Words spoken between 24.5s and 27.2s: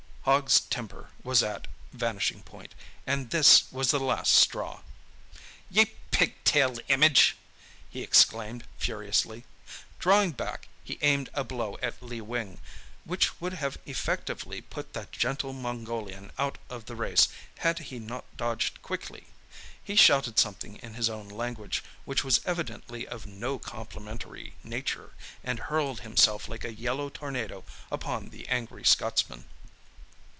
nature, and hurled himself like a yellow